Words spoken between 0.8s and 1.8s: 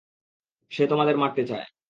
তোমাদের মারতে চায়।